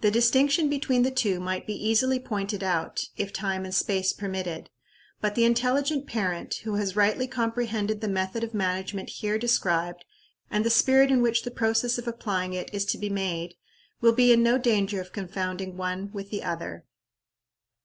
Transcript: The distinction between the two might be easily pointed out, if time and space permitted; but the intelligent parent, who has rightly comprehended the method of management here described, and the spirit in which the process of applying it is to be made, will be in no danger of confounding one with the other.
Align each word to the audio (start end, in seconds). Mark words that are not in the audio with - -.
The 0.00 0.10
distinction 0.10 0.68
between 0.68 1.02
the 1.04 1.12
two 1.12 1.38
might 1.38 1.64
be 1.64 1.74
easily 1.76 2.18
pointed 2.18 2.64
out, 2.64 3.04
if 3.16 3.32
time 3.32 3.64
and 3.64 3.72
space 3.72 4.12
permitted; 4.12 4.68
but 5.20 5.36
the 5.36 5.44
intelligent 5.44 6.08
parent, 6.08 6.56
who 6.64 6.74
has 6.74 6.96
rightly 6.96 7.28
comprehended 7.28 8.00
the 8.00 8.08
method 8.08 8.42
of 8.42 8.52
management 8.52 9.08
here 9.10 9.38
described, 9.38 10.04
and 10.50 10.64
the 10.64 10.70
spirit 10.70 11.12
in 11.12 11.22
which 11.22 11.44
the 11.44 11.52
process 11.52 11.98
of 11.98 12.08
applying 12.08 12.52
it 12.52 12.68
is 12.74 12.84
to 12.86 12.98
be 12.98 13.08
made, 13.08 13.54
will 14.00 14.10
be 14.12 14.32
in 14.32 14.42
no 14.42 14.58
danger 14.58 15.00
of 15.00 15.12
confounding 15.12 15.76
one 15.76 16.10
with 16.12 16.30
the 16.30 16.42
other. 16.42 16.84